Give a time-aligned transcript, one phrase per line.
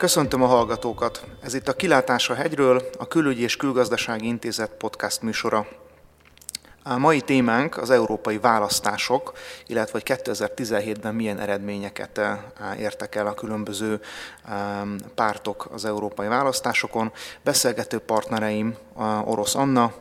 [0.00, 1.26] Köszöntöm a hallgatókat!
[1.42, 5.66] Ez itt a Kilátás a hegyről, a Külügyi és Külgazdasági Intézet podcast műsora.
[6.82, 9.32] A mai témánk az európai választások,
[9.66, 12.38] illetve hogy 2017-ben milyen eredményeket eh,
[12.78, 14.00] értek el a különböző
[15.14, 17.12] pártok az európai választásokon.
[17.42, 18.76] Beszélgető partnereim
[19.24, 19.92] Orosz Anna,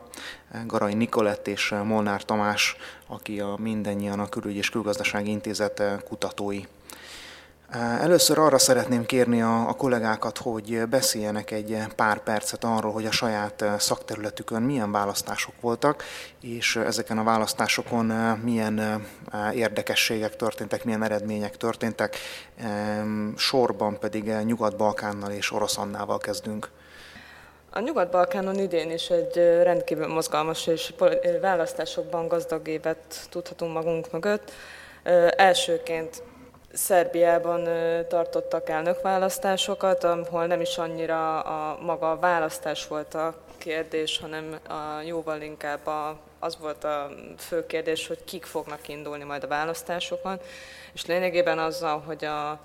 [0.66, 2.76] Garai Nikolett és Molnár Tamás,
[3.08, 6.62] aki a mindennyian a Külügyi és Külgazdasági Intézet eh, kutatói.
[7.72, 13.12] Először arra szeretném kérni a, a kollégákat, hogy beszéljenek egy pár percet arról, hogy a
[13.12, 16.04] saját szakterületükön milyen választások voltak,
[16.42, 18.06] és ezeken a választásokon
[18.44, 19.06] milyen
[19.54, 22.18] érdekességek történtek, milyen eredmények történtek.
[23.36, 26.70] Sorban pedig Nyugat-Balkánnal és Oroszannával kezdünk.
[27.70, 30.94] A Nyugat-Balkánon idén is egy rendkívül mozgalmas és
[31.42, 34.52] választásokban gazdag évet tudhatunk magunk mögött.
[35.36, 36.24] Elsőként
[36.74, 37.68] Szerbiában
[38.08, 45.02] tartottak elnökválasztásokat, ahol nem is annyira a maga a választás volt a kérdés, hanem a,
[45.06, 50.40] jóval inkább a, az volt a fő kérdés, hogy kik fognak indulni majd a választásokon,
[50.94, 52.60] és lényegében azzal, hogy a,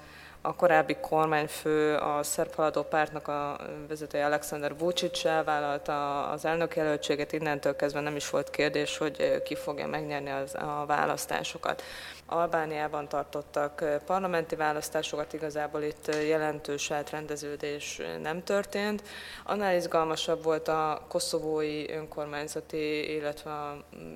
[0.46, 3.56] a korábbi kormányfő, a szerb haladó pártnak a
[3.88, 9.86] vezetője Alexander Vucic elvállalta az elnökjelöltséget, innentől kezdve nem is volt kérdés, hogy ki fogja
[9.86, 11.82] megnyerni az, a választásokat.
[12.26, 19.02] Albániában tartottak parlamenti választásokat, igazából itt jelentős átrendeződés nem történt.
[19.44, 23.50] Annál izgalmasabb volt a koszovói önkormányzati, illetve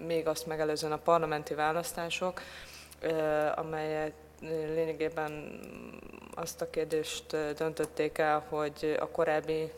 [0.07, 2.41] még azt megelőzően a parlamenti választások,
[3.55, 5.61] amelyet lényegében
[6.35, 9.73] azt a kérdést döntötték el, hogy a korábbi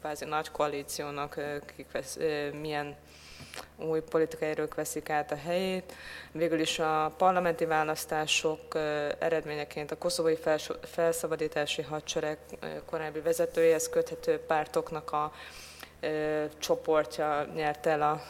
[0.00, 1.40] kvázi nagy koalíciónak
[1.76, 2.18] kik vesz,
[2.60, 2.96] milyen
[3.76, 5.94] új politikai erők veszik át a helyét.
[6.32, 8.74] Végül is a parlamenti választások
[9.18, 10.36] eredményeként a koszovói
[10.82, 12.38] felszabadítási hadsereg
[12.86, 15.32] korábbi vezetőjehez köthető pártoknak a
[16.58, 18.22] csoportja nyert el a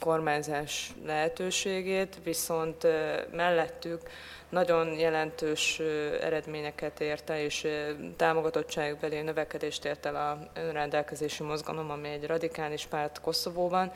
[0.00, 2.86] kormányzás lehetőségét, viszont
[3.32, 4.00] mellettük
[4.48, 5.78] nagyon jelentős
[6.20, 7.66] eredményeket érte, és
[8.16, 13.92] támogatottságbeli növekedést ért el a önrendelkezési mozgalom, ami egy radikális párt Koszovóban,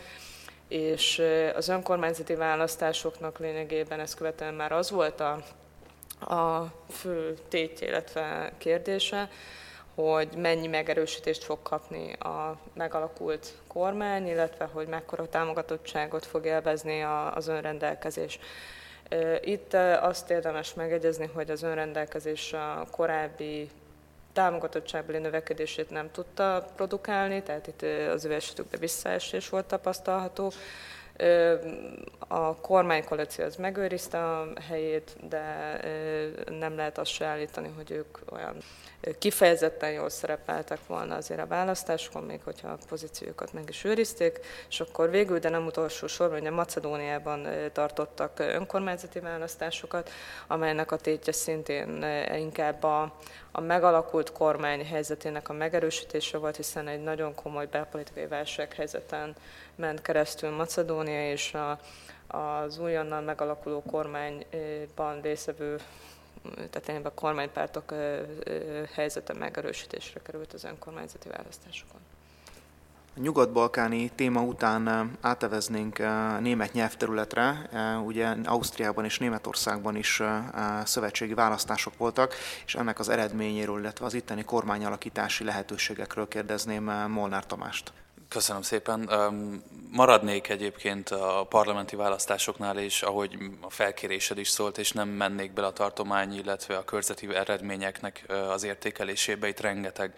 [0.68, 1.22] és
[1.54, 5.42] az önkormányzati választásoknak lényegében ezt követően már az volt a,
[6.34, 9.28] a fő tétje, illetve kérdése,
[10.00, 17.02] hogy mennyi megerősítést fog kapni a megalakult kormány, illetve hogy mekkora támogatottságot fog élvezni
[17.34, 18.38] az önrendelkezés.
[19.40, 23.70] Itt azt érdemes megegyezni, hogy az önrendelkezés a korábbi
[24.32, 30.52] támogatottságbeli növekedését nem tudta produkálni, tehát itt az ő esetükben visszaesés volt tapasztalható.
[32.18, 35.80] A kormánykoalíció az megőrizte a helyét, de
[36.58, 38.56] nem lehet azt se állítani, hogy ők olyan
[39.18, 44.80] kifejezetten jól szerepeltek volna azért a választásokon, még hogyha a pozíciókat meg is őrizték, és
[44.80, 50.10] akkor végül, de nem utolsó sorban, ugye Macedóniában tartottak önkormányzati választásokat,
[50.46, 52.04] amelynek a tétje szintén
[52.34, 53.14] inkább a,
[53.52, 59.34] a megalakult kormány helyzetének a megerősítése volt, hiszen egy nagyon komoly belpolitikai válsághelyzeten
[59.80, 61.78] ment keresztül Macedónia, és a,
[62.36, 65.78] az újonnan megalakuló kormányban részevő
[66.42, 67.94] tehát lényegében a kormánypártok
[68.94, 72.00] helyzete megerősítésre került az önkormányzati választásokon.
[73.16, 75.98] A nyugat-balkáni téma után áteveznénk
[76.40, 77.68] német nyelvterületre.
[78.04, 80.22] Ugye Ausztriában és Németországban is
[80.84, 82.34] szövetségi választások voltak,
[82.66, 87.92] és ennek az eredményéről, illetve az itteni kormányalakítási lehetőségekről kérdezném Molnár Tamást.
[88.30, 89.10] Köszönöm szépen.
[89.90, 95.66] Maradnék egyébként a parlamenti választásoknál is, ahogy a felkérésed is szólt, és nem mennék bele
[95.66, 99.48] a tartományi, illetve a körzeti eredményeknek az értékelésébe.
[99.48, 100.14] Itt rengeteg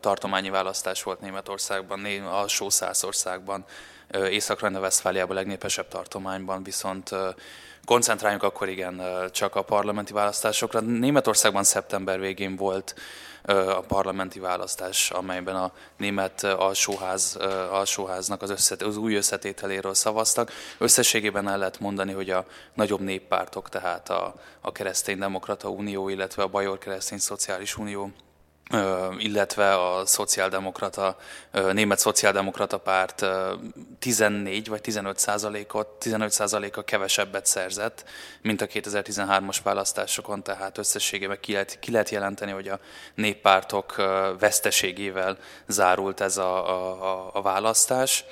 [0.00, 3.64] tartományi választás volt Németországban, alsó Szászországban,
[4.30, 7.10] Észak-Rende-Veszfáliában a legnépesebb tartományban, viszont
[7.84, 10.80] koncentráljunk akkor igen csak a parlamenti választásokra.
[10.80, 12.94] Németországban szeptember végén volt
[13.46, 17.36] a parlamenti választás, amelyben a német alsóház,
[17.70, 20.52] alsóháznak az, összet, az új összetételéről szavaztak.
[20.78, 26.48] Összességében el lehet mondani, hogy a nagyobb néppártok, tehát a, a Keresztény-Demokrata Unió, illetve a
[26.48, 28.12] Bajor Keresztény Szociális Unió
[29.18, 31.16] illetve a szociáldemokrata,
[31.72, 33.26] német szociáldemokrata párt
[33.98, 38.04] 14 vagy 15 százalékot, 15 százaléka kevesebbet szerzett,
[38.42, 42.78] mint a 2013-as választásokon, tehát összességében ki lehet, ki lehet jelenteni, hogy a
[43.14, 43.96] néppártok
[44.38, 46.68] veszteségével zárult ez a,
[47.12, 48.24] a, a választás.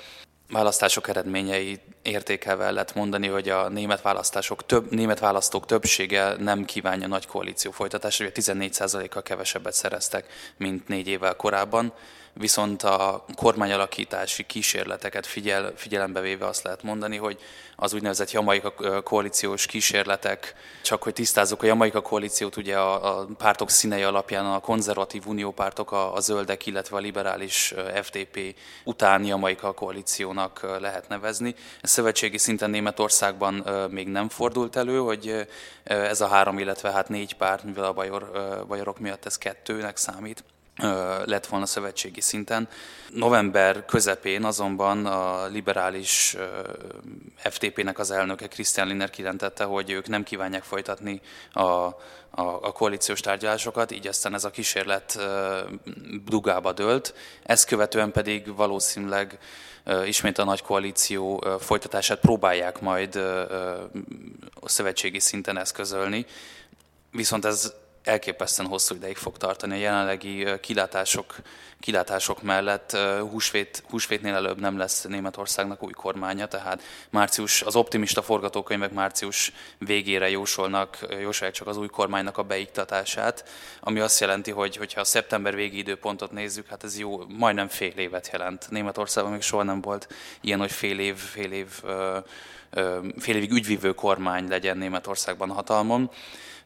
[0.49, 7.07] választások eredményei értékelve lehet mondani, hogy a német választások több, német választók többsége nem kívánja
[7.07, 10.25] nagy koalíció folytatásra, hogy 14%-kal kevesebbet szereztek,
[10.57, 11.93] mint négy évvel korábban
[12.33, 17.39] viszont a kormányalakítási kísérleteket figyel, figyelembe véve azt lehet mondani, hogy
[17.75, 23.69] az úgynevezett Jamaika koalíciós kísérletek, csak hogy tisztázzuk a Jamaika koalíciót, ugye a, a pártok
[23.69, 30.77] színei alapján a konzervatív uniópártok, a, a zöldek, illetve a liberális FDP után Jamaika koalíciónak
[30.79, 31.55] lehet nevezni.
[31.81, 35.47] Ez szövetségi szinten Németországban még nem fordult elő, hogy
[35.83, 38.31] ez a három, illetve hát négy párt, mivel a bajor,
[38.67, 40.43] bajorok miatt ez kettőnek számít
[41.25, 42.67] lett volna szövetségi szinten.
[43.09, 46.37] November közepén azonban a liberális
[47.35, 51.95] FTP-nek az elnöke Christian Linner kijelentette, hogy ők nem kívánják folytatni a, a,
[52.61, 55.19] a koalíciós tárgyalásokat, így aztán ez a kísérlet
[56.25, 57.13] dugába dőlt.
[57.43, 59.39] Ezt követően pedig valószínűleg
[60.05, 63.15] ismét a nagy koalíció folytatását próbálják majd
[64.53, 66.25] a szövetségi szinten eszközölni.
[67.11, 69.73] Viszont ez elképesztően hosszú ideig fog tartani.
[69.73, 71.35] A jelenlegi kilátások,
[71.79, 72.97] kilátások mellett
[73.29, 80.29] húsvét, húsvétnél előbb nem lesz Németországnak új kormánya, tehát március, az optimista forgatókönyvek március végére
[80.29, 85.55] jósolnak, jósolják csak az új kormánynak a beiktatását, ami azt jelenti, hogy hogyha a szeptember
[85.55, 88.69] végi időpontot nézzük, hát ez jó, majdnem fél évet jelent.
[88.69, 91.67] Németországban még soha nem volt ilyen, hogy fél év, fél év
[93.19, 96.11] fél évig ügyvívő kormány legyen Németországban hatalmon.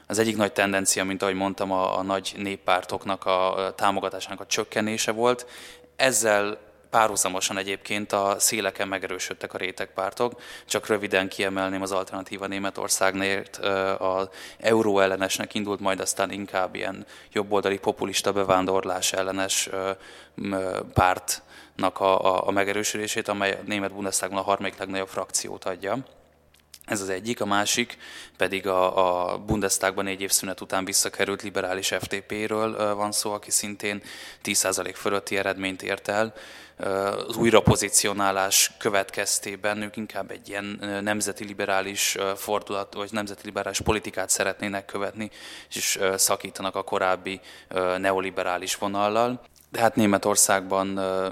[0.07, 5.11] Az egyik nagy tendencia, mint ahogy mondtam, a, a nagy néppártoknak a támogatásának a csökkenése
[5.11, 5.47] volt.
[5.95, 6.57] Ezzel
[6.89, 13.43] párhuzamosan egyébként a széleken megerősödtek a rétegpártok, csak röviden kiemelném az alternatíva Németországnél,
[13.97, 19.69] az euró ellenesnek indult, majd aztán inkább ilyen jobboldali populista bevándorlás ellenes
[20.93, 25.97] pártnak a, a, a megerősödését, amely a német Bundestagban a harmadik legnagyobb frakciót adja.
[26.87, 27.97] Ez az egyik, a másik
[28.37, 34.01] pedig a, a Bundestagban négy év szünet után visszakerült liberális FDP-ről van szó, aki szintén
[34.43, 36.33] 10% fölötti eredményt ért el.
[37.27, 44.85] Az újrapozicionálás következtében ők inkább egy ilyen nemzeti liberális fordulat, vagy nemzeti liberális politikát szeretnének
[44.85, 45.31] követni,
[45.69, 47.39] és szakítanak a korábbi
[47.97, 49.41] neoliberális vonallal.
[49.71, 50.87] De hát Németországban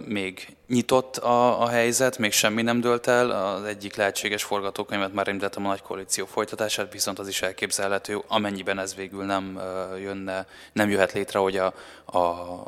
[0.06, 3.30] még nyitott a, a helyzet, még semmi nem dőlt el.
[3.30, 8.80] Az egyik lehetséges forgatókönyvet már említettem a nagy koalíció folytatását, viszont az is elképzelhető, amennyiben
[8.80, 9.62] ez végül nem
[10.00, 11.74] jönne, nem jöhet létre, hogy a,
[12.06, 12.64] a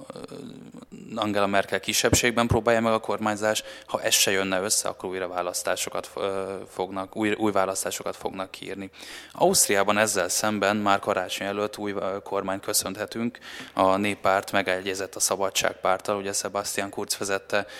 [1.15, 3.63] Angela Merkel kisebbségben próbálja meg a kormányzás.
[3.85, 6.09] Ha ez se jönne össze, akkor újra választásokat
[6.69, 8.89] fognak, új, új választásokat fognak kiírni.
[9.31, 13.37] Ausztriában ezzel szemben már karácsony előtt új kormány köszönhetünk.
[13.73, 17.65] A néppárt megegyezett a szabadságpárttal, ugye Sebastian Kurz vezette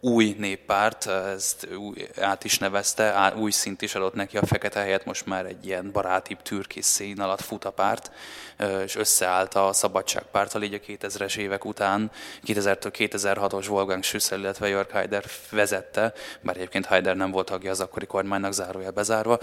[0.00, 1.68] új néppárt, ezt
[2.20, 5.90] át is nevezte, új szint is adott neki a fekete helyet, most már egy ilyen
[5.92, 8.10] barátibb türkis szín alatt fut a párt,
[8.84, 12.10] és összeállt a szabadságpárttal így a 2000-es évek után,
[12.46, 17.80] 2000-től 2006-os Wolfgang Schüssel, illetve Jörg Haider vezette, bár egyébként Haider nem volt tagja az
[17.80, 19.38] akkori kormánynak zárója bezárva,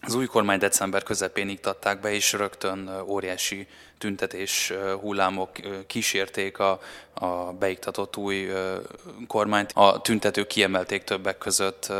[0.00, 3.66] az új kormány december közepén iktatták be, és rögtön óriási
[3.98, 5.50] tüntetés hullámok
[5.86, 6.80] kísérték a,
[7.14, 8.48] a beiktatott új
[9.26, 9.72] kormányt.
[9.74, 11.92] A tüntetők kiemelték többek között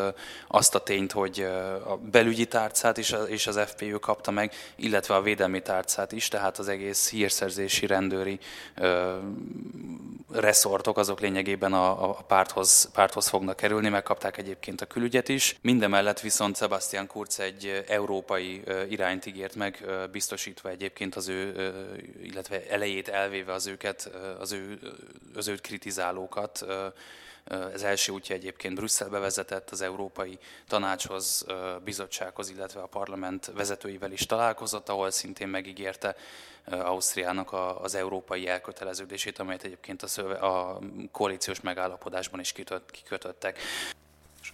[0.49, 1.41] azt a tényt, hogy
[1.85, 6.59] a belügyi tárcát is és az FPÖ kapta meg, illetve a védelmi tárcát is, tehát
[6.59, 8.39] az egész hírszerzési rendőri
[10.33, 15.59] reszortok azok lényegében a, a párthoz, párthoz fognak kerülni, megkapták egyébként a külügyet is.
[15.61, 21.73] Mindemellett viszont Sebastian Kurz egy európai irányt ígért meg, biztosítva egyébként az ő
[22.23, 24.79] illetve elejét elvéve az őket, az, ő,
[25.35, 26.67] az őt kritizálókat.
[27.49, 31.47] Az első útja egyébként Brüsszelbe vezetett, az Európai Tanácshoz,
[31.85, 36.17] bizottsághoz, illetve a parlament vezetőivel is találkozott, ahol szintén megígérte
[36.71, 37.53] Ausztriának
[37.83, 40.79] az európai elköteleződését, amelyet egyébként a, szöve, a
[41.13, 42.53] koalíciós megállapodásban is
[42.91, 43.59] kikötöttek.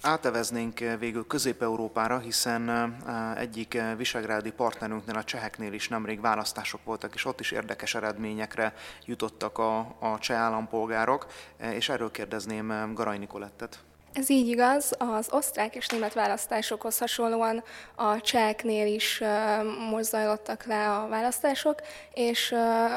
[0.03, 6.85] Áteveznénk eh, végül Közép-Európára, hiszen eh, egyik eh, visegrádi partnerünknél, a cseheknél is nemrég választások
[6.85, 8.75] voltak, és ott is érdekes eredményekre
[9.07, 11.27] jutottak a, a cseh állampolgárok,
[11.73, 13.79] és erről kérdezném Garai Nikolettet.
[14.13, 17.63] Ez így igaz, az osztrák és német választásokhoz hasonlóan
[17.95, 19.23] a cseheknél is
[19.91, 21.81] most zajlottak le a választások,
[22.13, 22.53] és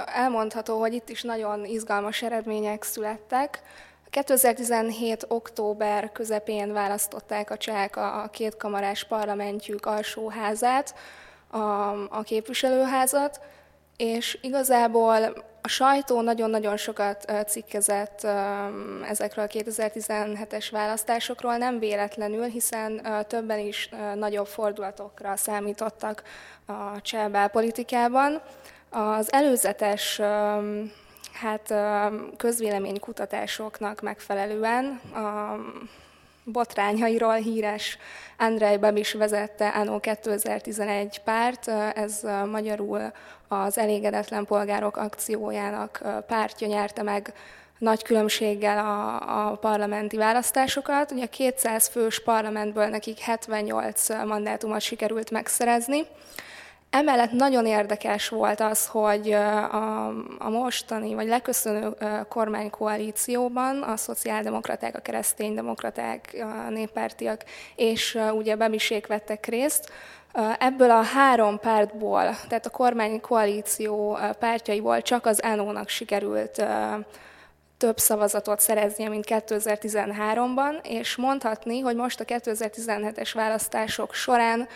[0.05, 3.61] elmondható, hogy itt is nagyon izgalmas eredmények születtek.
[4.09, 5.25] 2017.
[5.27, 10.95] október közepén választották a csehek a kétkamarás parlamentjük alsóházát,
[11.51, 11.57] a,
[12.09, 13.39] a képviselőházat,
[13.97, 18.27] és igazából A sajtó nagyon-nagyon sokat cikkezett
[19.07, 26.23] ezekről a 2017-es választásokról, nem véletlenül, hiszen többen is nagyobb fordulatokra számítottak
[26.65, 28.41] a cseh belpolitikában.
[28.89, 30.21] Az előzetes
[31.41, 31.73] hát
[32.37, 35.55] közvéleménykutatásoknak megfelelően a
[36.43, 37.97] botrányairól híres
[38.37, 43.11] Andrei Babis vezette ANO 2011 párt, ez magyarul
[43.47, 47.33] az Elégedetlen Polgárok Akciójának pártja nyerte meg
[47.77, 51.11] nagy különbséggel a, a parlamenti választásokat.
[51.11, 56.05] Ugye 200 fős parlamentből nekik 78 mandátumot sikerült megszerezni.
[56.89, 60.07] Emellett nagyon érdekes volt az, hogy a,
[60.39, 61.95] a mostani, vagy leköszönő
[62.29, 67.43] kormánykoalícióban a szociáldemokraták, a kereszténydemokraták, a néppártiak
[67.75, 69.91] és ugye Bebisék vettek részt.
[70.59, 76.65] Ebből a három pártból, tehát a kormánykoalíció pártjaiból csak az ANO-nak sikerült
[77.77, 84.67] több szavazatot szereznie, mint 2013-ban, és mondhatni, hogy most a 2017-es választások során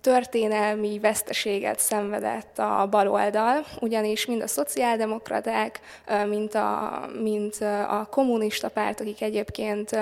[0.00, 5.80] történelmi veszteséget szenvedett a baloldal, ugyanis mind a szociáldemokraták,
[6.28, 9.98] mint a, mint a kommunista párt, akik egyébként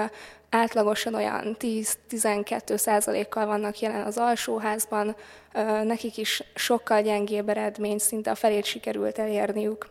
[0.51, 5.17] átlagosan olyan 10-12 százalékkal vannak jelen az alsóházban,
[5.85, 9.89] nekik is sokkal gyengébb eredmény, szinte a felét sikerült elérniük.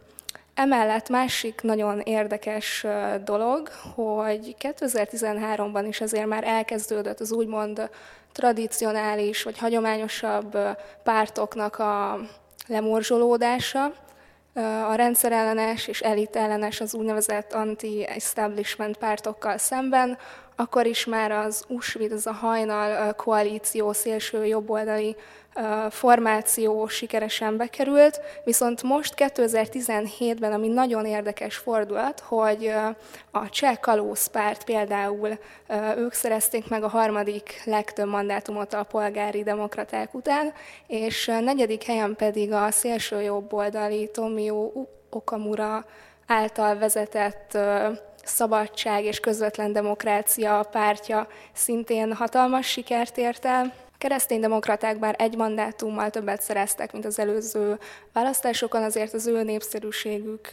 [0.54, 2.86] Emellett másik nagyon érdekes
[3.24, 7.90] dolog, hogy 2013-ban is azért már elkezdődött az úgymond
[8.36, 10.58] tradicionális vagy hagyományosabb
[11.04, 12.20] pártoknak a
[12.68, 13.94] lemorzsolódása,
[14.90, 20.18] a rendszerellenes és elitellenes az úgynevezett anti-establishment pártokkal szemben,
[20.56, 25.16] akkor is már az USVID, az a hajnal koalíció szélső jobboldali
[25.90, 32.74] formáció sikeresen bekerült, viszont most 2017-ben, ami nagyon érdekes fordulat, hogy
[33.32, 35.38] a cseh kalózpárt például
[35.98, 40.54] ők szerezték meg a harmadik legtöbb mandátumot a polgári demokraták után,
[40.88, 44.72] és negyedik helyen pedig a szélső jobboldali Tomio
[45.10, 45.86] Okamura
[46.28, 47.58] által vezetett
[48.26, 53.74] szabadság és közvetlen demokrácia pártja szintén hatalmas sikert ért el.
[53.86, 57.80] A kereszténydemokraták bár egy mandátummal többet szereztek, mint az előző
[58.14, 60.50] választásokon, azért az ő népszerűségük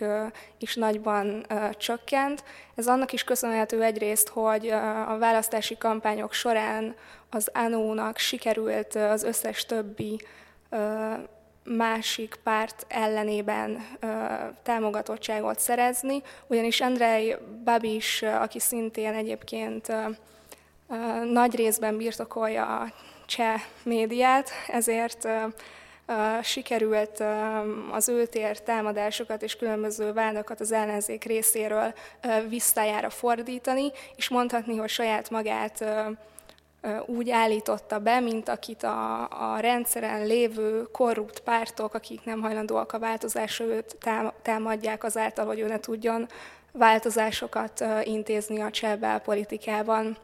[0.59, 2.45] is nagyban csökkent.
[2.75, 4.69] Ez annak is köszönhető egyrészt, hogy
[5.09, 6.95] a választási kampányok során
[7.31, 10.21] az ANO-nak sikerült az összes többi
[11.65, 14.07] másik párt ellenében ö,
[14.63, 20.05] támogatottságot szerezni, ugyanis Andrei Babis, aki szintén egyébként ö,
[20.89, 22.93] ö, nagy részben birtokolja a
[23.27, 25.47] cseh médiát, ezért ö,
[26.43, 27.23] sikerült
[27.91, 31.95] az őt ért támadásokat és különböző vádakat az ellenzék részéről
[32.49, 35.85] visszajára fordítani, és mondhatni, hogy saját magát
[37.07, 39.23] úgy állította be, mint akit a,
[39.55, 43.97] a rendszeren lévő korrupt pártok, akik nem hajlandóak a változásra őt
[44.43, 46.29] támadják azáltal, hogy ő ne tudjon
[46.73, 50.17] változásokat intézni a cseh belpolitikában.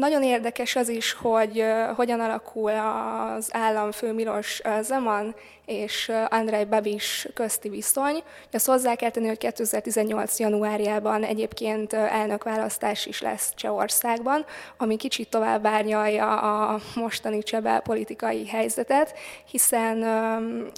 [0.00, 1.64] Nagyon érdekes az is, hogy
[1.96, 5.34] hogyan alakul az államfő Milos Zeman
[5.66, 8.22] és Andrei Babis közti viszony.
[8.52, 10.38] Azt hozzá kell tenni, hogy 2018.
[10.38, 14.44] januárjában egyébként elnökválasztás is lesz Csehországban,
[14.76, 19.18] ami kicsit tovább árnyalja a mostani cseh politikai helyzetet,
[19.50, 20.04] hiszen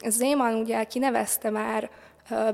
[0.06, 1.90] Zeman ugye kinevezte már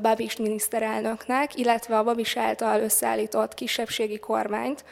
[0.03, 4.85] Babis miniszterelnöknek, illetve a Babis által összeállított kisebbségi kormányt,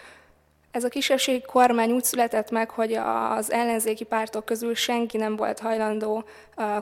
[0.77, 2.93] ez a kisebbségi kormány úgy született meg, hogy
[3.37, 6.25] az ellenzéki pártok közül senki nem volt hajlandó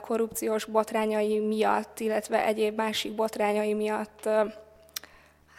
[0.01, 4.29] korrupciós botrányai miatt, illetve egyéb másik botrányai miatt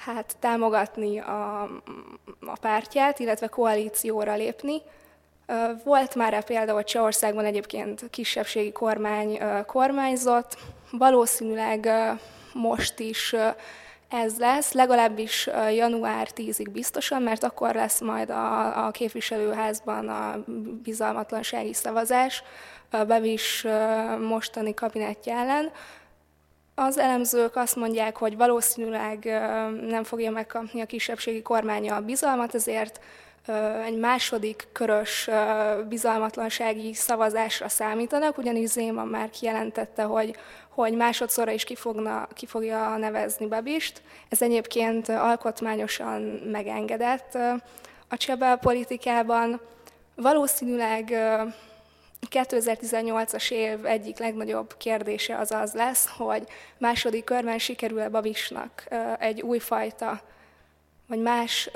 [0.04, 1.62] hát támogatni a,
[2.40, 4.82] a pártját, illetve koalícióra lépni.
[5.84, 10.56] Volt már -e példa, hogy Csehországban egyébként kisebbségi kormány kormányzott,
[10.90, 11.88] valószínűleg
[12.52, 13.34] most is
[14.08, 20.44] ez lesz, legalábbis január 10-ig biztosan, mert akkor lesz majd a, a képviselőházban a
[20.82, 22.42] bizalmatlansági szavazás
[22.90, 23.66] Bevis
[24.20, 25.70] mostani kabinetje ellen.
[26.74, 29.24] Az elemzők azt mondják, hogy valószínűleg
[29.88, 33.00] nem fogja megkapni a kisebbségi kormánya a bizalmat, ezért
[33.84, 35.30] egy második körös
[35.88, 40.36] bizalmatlansági szavazásra számítanak, ugyanis Zéman már kijelentette, hogy,
[40.76, 44.02] hogy másodszorra is ki, fogna, ki fogja nevezni Babist.
[44.28, 47.34] Ez egyébként alkotmányosan megengedett
[48.08, 49.60] a cseh politikában.
[50.14, 51.14] Valószínűleg
[52.30, 56.46] 2018-as év egyik legnagyobb kérdése az az lesz, hogy
[56.78, 58.84] második körben sikerül-e Babisnak
[59.18, 60.20] egy újfajta,
[61.06, 61.70] vagy más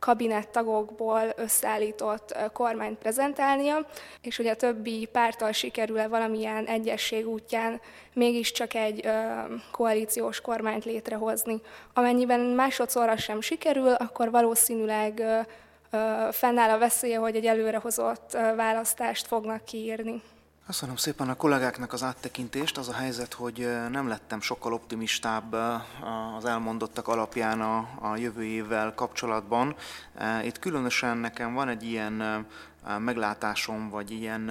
[0.00, 3.86] kabinettagokból összeállított kormányt prezentálnia,
[4.22, 7.80] és hogy a többi pártal sikerül-e valamilyen egyesség útján
[8.14, 9.08] mégiscsak egy
[9.70, 11.60] koalíciós kormányt létrehozni.
[11.94, 15.22] Amennyiben másodszorra sem sikerül, akkor valószínűleg
[16.30, 20.22] fennáll a veszélye, hogy egy előrehozott választást fognak kiírni.
[20.70, 22.78] Köszönöm szépen a kollégáknak az áttekintést.
[22.78, 25.52] Az a helyzet, hogy nem lettem sokkal optimistább
[26.36, 29.74] az elmondottak alapján a, a jövő évvel kapcsolatban.
[30.44, 32.46] Itt különösen nekem van egy ilyen
[32.98, 34.50] meglátásom, vagy ilyen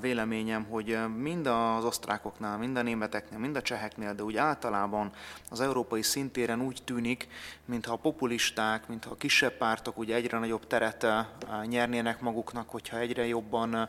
[0.00, 5.12] véleményem, hogy mind az osztrákoknál, mind a németeknél, mind a cseheknél, de úgy általában
[5.50, 7.28] az európai szintéren úgy tűnik,
[7.64, 11.06] mintha a populisták, mintha a kisebb pártok ugye egyre nagyobb teret
[11.64, 13.88] nyernének maguknak, hogyha egyre jobban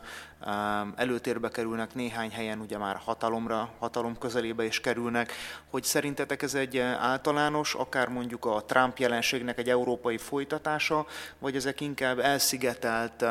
[0.96, 5.32] előtérbe kerülnek néhány helyen, ugye már hatalomra, hatalom közelébe is kerülnek,
[5.70, 11.06] hogy szerintetek ez egy általános, akár mondjuk a Trump jelenségnek egy európai folytatása,
[11.38, 13.24] vagy ezek inkább elszigetelt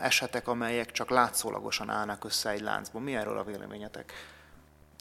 [0.00, 3.02] esetek, amelyek csak látszólagosan állnak össze egy láncban.
[3.02, 4.12] Mi erről a véleményetek?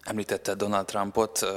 [0.04, 1.48] Említette Donald Trumpot,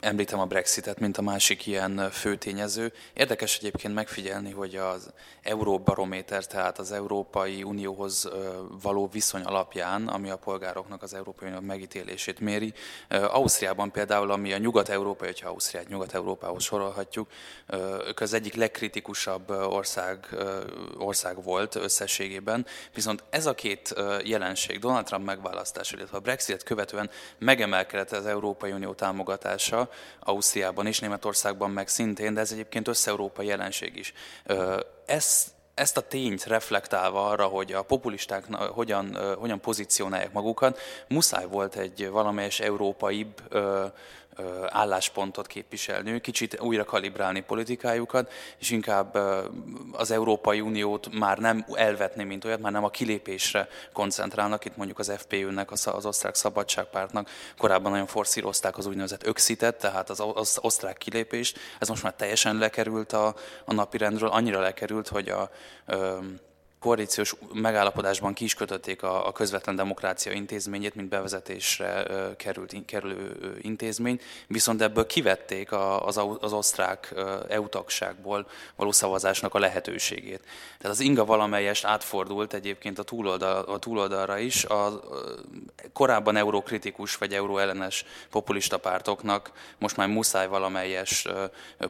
[0.00, 2.92] említem a Brexitet, mint a másik ilyen fő tényező.
[3.14, 5.10] Érdekes egyébként megfigyelni, hogy az
[5.42, 8.28] Euróbarométer, tehát az Európai Unióhoz
[8.82, 12.72] való viszony alapján, ami a polgároknak az Európai Unió megítélését méri,
[13.08, 17.28] Ausztriában például, ami a Nyugat-Európai, hogyha Ausztriát Nyugat-Európához sorolhatjuk,
[18.06, 20.28] ők az egyik legkritikusabb ország,
[20.98, 27.10] ország volt összességében, viszont ez a két jelenség, Donald Trump megválasztása, illetve a Brexit követően
[27.38, 29.90] meg megemelkedett az Európai Unió támogatása
[30.20, 34.12] Ausztriában és Németországban meg szintén, de ez egyébként össze-európai jelenség is.
[35.06, 41.76] Ez, ezt a tényt reflektálva arra, hogy a populisták hogyan, hogyan pozícionálják magukat, muszáj volt
[41.76, 43.42] egy valamelyes európaibb
[44.68, 49.18] álláspontot képviselni, kicsit újra kalibrálni politikájukat, és inkább
[49.92, 54.64] az Európai Uniót már nem elvetni, mint olyat, már nem a kilépésre koncentrálnak.
[54.64, 60.58] Itt mondjuk az FPÖ-nek, az osztrák szabadságpártnak korábban nagyon forszírozták az úgynevezett öxitet, tehát az
[60.60, 61.58] osztrák kilépést.
[61.78, 65.50] Ez most már teljesen lekerült a, a napirendről, annyira lekerült, hogy a,
[66.80, 74.20] koalíciós megállapodásban ki is kötötték a, a közvetlen demokrácia intézményét, mint bevezetésre került, kerülő intézmény,
[74.46, 77.14] viszont ebből kivették az, az osztrák
[77.48, 80.40] EU tagságból való szavazásnak a lehetőségét.
[80.78, 85.00] Tehát az inga valamelyest átfordult egyébként a, túloldal, a túloldalra is, a
[85.92, 91.26] korábban eurokritikus vagy euróellenes populista pártoknak most már muszáj valamelyes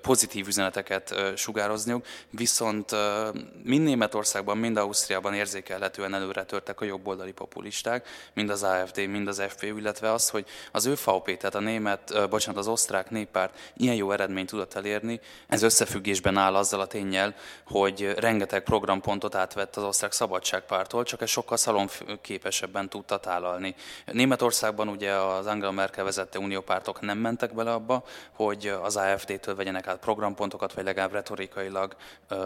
[0.00, 2.90] pozitív üzeneteket sugározniuk, viszont
[3.62, 9.42] mind Németországban, mind Ausztriában érzékelhetően előre törtek a jobboldali populisták, mind az AFD, mind az
[9.48, 14.12] FPÖ, illetve az, hogy az ÖVP, tehát a német, bocsánat, az osztrák néppárt ilyen jó
[14.12, 17.34] eredményt tudott elérni, ez összefüggésben áll azzal a tényel,
[17.66, 23.74] hogy rengeteg programpontot átvett az osztrák szabadságpártól, csak ez sokkal szalonképesebben tudta tálalni.
[24.06, 29.86] Németországban ugye az Angela Merkel vezette uniópártok nem mentek bele abba, hogy az AFD-től vegyenek
[29.86, 31.96] át programpontokat, vagy legalább retorikailag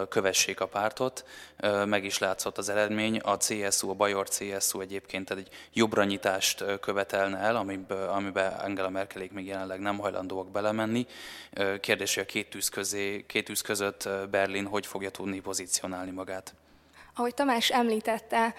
[0.09, 1.25] kövessék a pártot.
[1.85, 3.17] Meg is látszott az eredmény.
[3.17, 7.55] A CSU, a Bajor CSU egyébként egy jobbra nyitást követelne el,
[8.09, 11.05] amiben, Angela Merkelék még jelenleg nem hajlandóak belemenni.
[11.79, 16.53] Kérdés, hogy a két tűz, közé, két tűz között Berlin hogy fogja tudni pozícionálni magát?
[17.15, 18.53] Ahogy Tamás említette,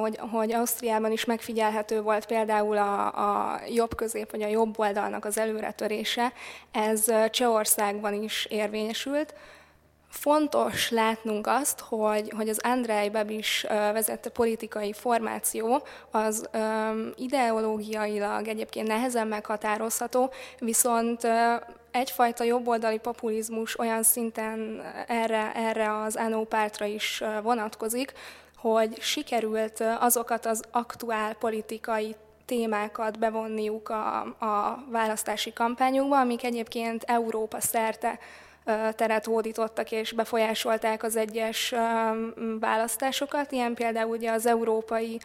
[0.00, 3.06] hogy, hogy Ausztriában is megfigyelhető volt például a,
[3.52, 6.32] a jobb közép vagy a jobb oldalnak az előretörése,
[6.70, 9.34] ez Csehországban is érvényesült.
[10.10, 16.48] Fontos látnunk azt, hogy, hogy az Andrei Babis vezette politikai formáció az
[17.16, 21.26] ideológiailag egyébként nehezen meghatározható, viszont
[21.90, 28.12] egyfajta jobboldali populizmus olyan szinten erre, erre az ANO pártra is vonatkozik,
[28.56, 37.60] hogy sikerült azokat az aktuál politikai témákat bevonniuk a, a választási kampányukba, amik egyébként Európa
[37.60, 38.18] szerte
[38.96, 41.74] teret hódítottak és befolyásolták az egyes
[42.60, 45.20] választásokat, ilyen például ugye az Európai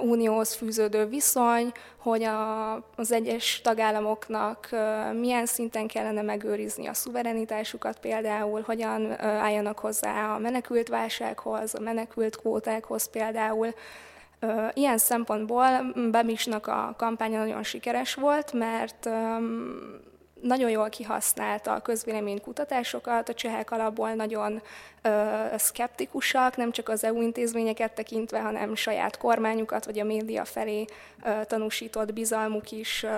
[0.00, 4.68] Unióhoz fűződő viszony, hogy a, az egyes tagállamoknak
[5.12, 12.36] milyen szinten kellene megőrizni a szuverenitásukat, például hogyan álljanak hozzá a menekült válsághoz, a menekült
[12.36, 13.74] kvótákhoz például,
[14.72, 19.08] Ilyen szempontból Bemisnak a kampánya nagyon sikeres volt, mert
[20.42, 24.62] nagyon jól kihasználta a közvéleménykutatásokat, a csehek alapból nagyon
[25.02, 30.84] ö, szkeptikusak, nem csak az EU intézményeket tekintve, hanem saját kormányukat, vagy a média felé
[31.24, 33.08] ö, tanúsított bizalmuk is ö,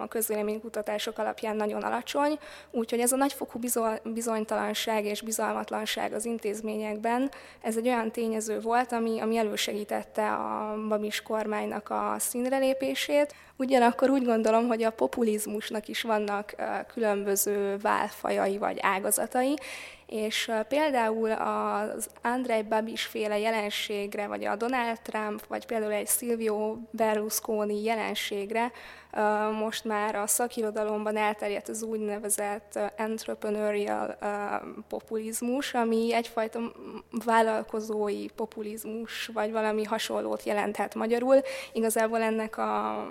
[0.00, 2.38] a közvéleménykutatások alapján nagyon alacsony.
[2.70, 3.58] Úgyhogy ez a nagyfokú
[4.02, 11.22] bizonytalanság és bizalmatlanság az intézményekben, ez egy olyan tényező volt, ami, ami elősegítette a Babis
[11.22, 13.34] kormánynak a színre lépését.
[13.62, 16.54] Ugyanakkor úgy gondolom, hogy a populizmusnak is vannak
[16.92, 19.56] különböző válfajai vagy ágazatai,
[20.12, 26.76] és például az Andrei Babis féle jelenségre, vagy a Donald Trump, vagy például egy Silvio
[26.90, 28.72] Berlusconi jelenségre
[29.58, 34.18] most már a szakirodalomban elterjedt az úgynevezett entrepreneurial
[34.88, 36.60] populizmus, ami egyfajta
[37.24, 41.36] vállalkozói populizmus, vagy valami hasonlót jelenthet magyarul.
[41.72, 43.06] Igazából ennek a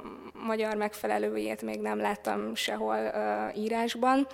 [0.46, 2.98] magyar megfelelőjét még nem láttam sehol
[3.56, 4.28] írásban.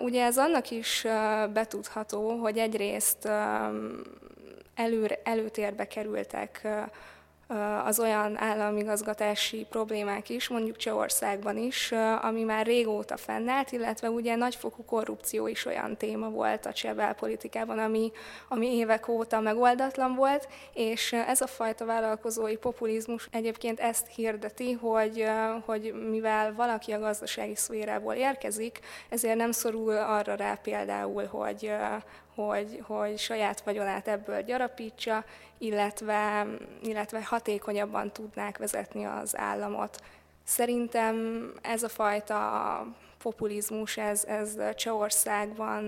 [0.00, 1.06] Ugye ez annak is
[1.52, 3.28] betudható, hogy egyrészt
[4.74, 6.68] előre, előtérbe kerültek
[7.84, 14.84] az olyan államigazgatási problémák is, mondjuk Csehországban is, ami már régóta fennállt, illetve ugye nagyfokú
[14.84, 18.12] korrupció is olyan téma volt a cseh belpolitikában, ami,
[18.48, 25.24] ami évek óta megoldatlan volt, és ez a fajta vállalkozói populizmus egyébként ezt hirdeti, hogy,
[25.64, 31.72] hogy mivel valaki a gazdasági szférából érkezik, ezért nem szorul arra rá például, hogy,
[32.34, 35.24] hogy, hogy saját vagyonát ebből gyarapítsa,
[35.58, 36.46] illetve,
[36.82, 40.00] illetve hatékonyabban tudnák vezetni az államot.
[40.44, 42.86] Szerintem ez a fajta
[43.22, 45.84] populizmus, ez, ez Csehországban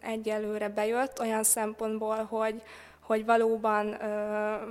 [0.00, 2.62] egyelőre bejött, olyan szempontból, hogy,
[3.00, 3.96] hogy valóban,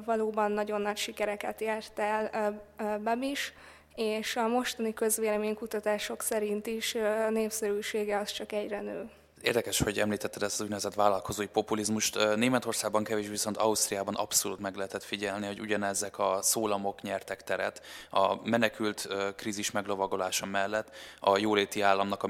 [0.05, 2.61] valóban nagyon nagy sikereket ért el
[3.03, 3.53] Babis,
[3.95, 6.97] és a mostani közvéleménykutatások szerint is
[7.29, 9.09] népszerűsége az csak egyre nő.
[9.43, 12.35] Érdekes, hogy említetted ezt az úgynevezett vállalkozói populizmust.
[12.35, 17.81] Németországban kevés, viszont Ausztriában abszolút meg lehetett figyelni, hogy ugyanezek a szólamok nyertek teret.
[18.09, 20.87] A menekült krízis meglovagolása mellett
[21.19, 22.27] a jóléti államnak a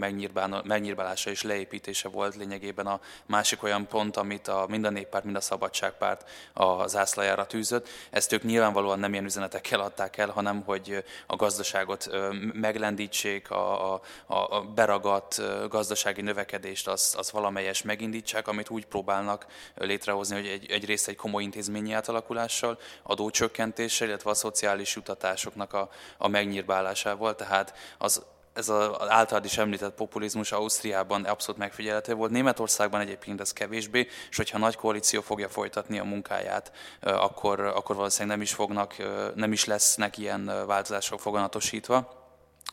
[0.63, 5.35] megnyírbálása és leépítése volt lényegében a másik olyan pont, amit a mind a néppárt, mind
[5.35, 7.87] a szabadságpárt a zászlajára tűzött.
[8.09, 12.09] Ezt ők nyilvánvalóan nem ilyen üzenetekkel adták el, hanem hogy a gazdaságot
[12.53, 19.45] meglendítsék, a, a, a beragadt gazdasági növekedést, az az, az valamelyes megindítsák, amit úgy próbálnak
[19.75, 26.27] létrehozni, hogy egy, egyrészt egy komoly intézményi átalakulással, adócsökkentéssel, illetve a szociális jutatásoknak a, a
[26.27, 32.31] megnyírbálásával, tehát az, ez az általad is említett populizmus Ausztriában abszolút megfigyelhető volt.
[32.31, 38.37] Németországban egyébként ez kevésbé, és hogyha nagy koalíció fogja folytatni a munkáját, akkor, akkor valószínűleg
[38.37, 38.95] nem is fognak,
[39.35, 42.22] nem is lesznek ilyen változások foganatosítva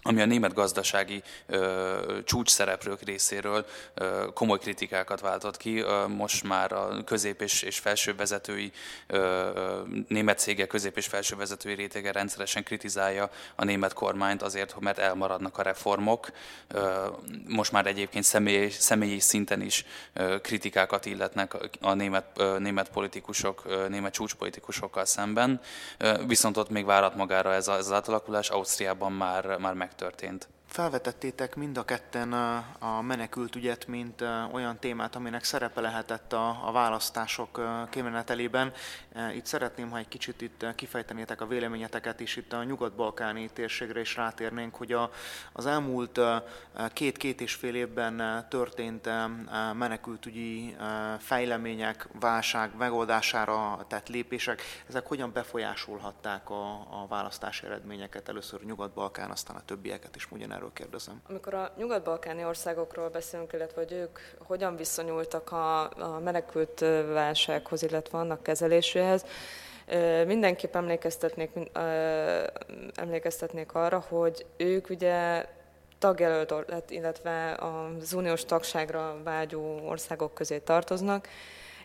[0.03, 2.57] ami a német gazdasági ö, csúcs
[3.05, 5.79] részéről ö, komoly kritikákat váltott ki.
[5.79, 8.73] Ö, most már a közép és, és felső vezetői,
[9.07, 9.51] ö,
[10.09, 15.59] német cégek közép és felső vezetői rétege rendszeresen kritizálja a német kormányt azért, mert elmaradnak
[15.59, 16.31] a reformok.
[16.69, 17.07] Ö,
[17.47, 23.63] most már egyébként személy, személyi szinten is ö, kritikákat illetnek a német, ö, német politikusok,
[23.67, 25.61] ö, német csúcspolitikusokkal szemben.
[25.99, 30.49] Ö, viszont ott még várat magára ez, a, ez az átalakulás, Ausztriában már, már megtörtént.
[30.71, 32.33] Felvetettétek mind a ketten
[32.79, 38.73] a menekültügyet, mint olyan témát, aminek szerepe lehetett a, választások kimenetelében.
[39.35, 44.17] Itt szeretném, ha egy kicsit itt kifejtenétek a véleményeteket is, itt a nyugat-balkáni térségre is
[44.17, 45.11] rátérnénk, hogy a,
[45.53, 46.21] az elmúlt
[46.93, 49.09] két-két és fél évben történt
[49.75, 50.77] menekültügyi
[51.19, 59.57] fejlemények, válság megoldására tett lépések, ezek hogyan befolyásolhatták a, a választási eredményeket, először Nyugat-Balkán, aztán
[59.57, 61.23] a többieket is ugyanerről erről kérdezem.
[61.29, 66.81] Amikor a nyugat-balkáni országokról beszélünk, illetve hogy ők hogyan viszonyultak a, a menekült
[67.13, 69.25] válsághoz, illetve annak kezeléséhez,
[70.27, 71.51] mindenképp emlékeztetnék,
[72.95, 75.47] emlékeztetnék arra, hogy ők ugye
[75.99, 76.55] tagjelölt,
[76.89, 81.29] illetve az uniós tagságra vágyó országok közé tartoznak,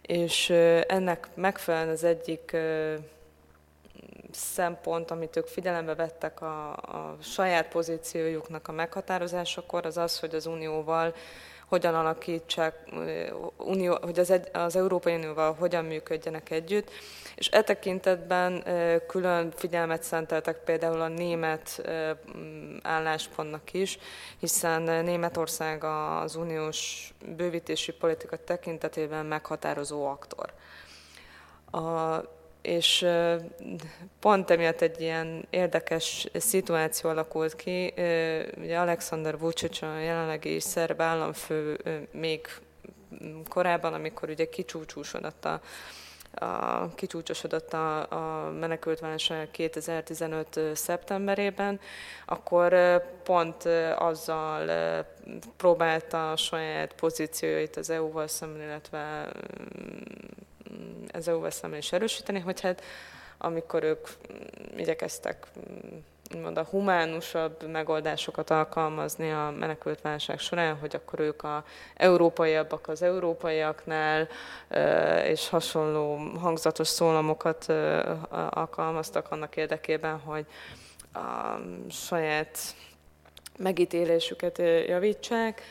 [0.02, 0.50] és
[0.88, 2.58] ennek megfelelően az egyik
[4.36, 10.46] szempont, amit ők figyelembe vettek a, a saját pozíciójuknak a meghatározásakor, az az, hogy az
[10.46, 11.14] Unióval
[11.68, 12.76] hogyan alakítsák,
[13.58, 16.90] unió, hogy az, egy, az Európai Unióval hogyan működjenek együtt,
[17.36, 18.64] és e tekintetben
[19.08, 21.90] külön figyelmet szenteltek például a német
[22.82, 23.98] álláspontnak is,
[24.40, 30.54] hiszen Németország az uniós bővítési politika tekintetében meghatározó aktor.
[31.72, 32.22] A
[32.66, 33.08] és
[34.20, 37.94] pont emiatt egy ilyen érdekes szituáció alakult ki.
[38.58, 41.80] Ugye Alexander Vucic, a jelenlegi szerb államfő
[42.12, 42.48] még
[43.50, 45.62] korábban, amikor ugye kicsúcsúsodott a
[46.36, 50.60] a, kicsúcsosodott a, a menekültválság 2015.
[50.74, 51.80] szeptemberében,
[52.26, 52.76] akkor
[53.24, 54.70] pont azzal
[55.58, 59.32] próbálta a saját pozícióit az EU-val szemben, illetve
[61.14, 62.84] az EU-val szemben is erősíteni, hogy hát
[63.38, 64.08] amikor ők
[64.78, 65.48] igyekeztek
[66.34, 71.64] úgymond a humánusabb megoldásokat alkalmazni a menekült válság során, hogy akkor ők a
[71.96, 74.28] európaiabbak az európaiaknál,
[75.26, 77.66] és hasonló hangzatos szólamokat
[78.50, 80.46] alkalmaztak annak érdekében, hogy
[81.14, 82.58] a saját
[83.58, 85.62] megítélésüket javítsák,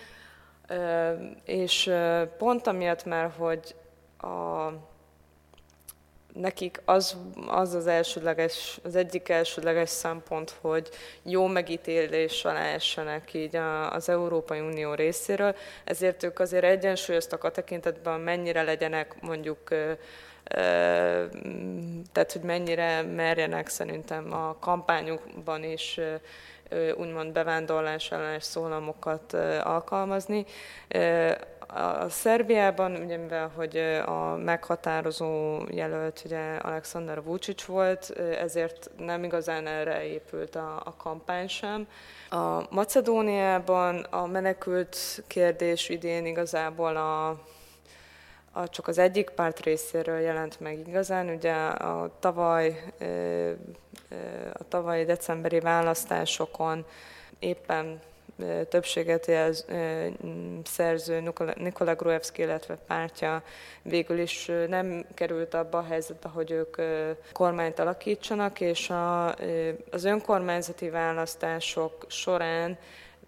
[1.44, 1.90] és
[2.38, 3.74] pont amiatt, mert hogy
[4.24, 4.72] a
[6.34, 10.88] nekik az, az az elsődleges, az egyik elsődleges szempont, hogy
[11.22, 13.56] jó megítélés alá essenek így
[13.90, 19.68] az Európai Unió részéről, ezért ők azért egyensúlyoztak a tekintetben, mennyire legyenek mondjuk
[22.12, 26.00] tehát, hogy mennyire merjenek szerintem a kampányukban is
[26.96, 29.32] úgymond bevándorlás ellenes szólamokat
[29.62, 30.44] alkalmazni.
[31.66, 39.66] A Szerbiában, ugye mivel hogy a meghatározó jelölt ugye Alexander Vucic volt, ezért nem igazán
[39.66, 41.88] erre épült a, a kampány sem.
[42.30, 44.96] A Macedóniában a menekült
[45.26, 47.28] kérdés idén igazából a,
[48.52, 51.28] a, csak az egyik párt részéről jelent meg igazán.
[51.28, 52.84] Ugye a tavaly,
[54.52, 56.86] a tavalyi decemberi választásokon
[57.38, 58.00] éppen
[58.68, 59.64] többséget jelz,
[60.64, 63.42] szerző Nikola Gruevski, illetve pártja
[63.82, 66.76] végül is nem került abba a helyzetbe, hogy ők
[67.32, 69.34] kormányt alakítsanak, és a,
[69.90, 72.78] az önkormányzati választások során